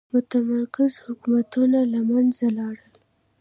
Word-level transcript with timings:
متمرکز 0.13 0.91
حکومتونه 1.05 1.79
له 1.93 1.99
منځه 2.09 2.45
لاړل. 2.57 2.93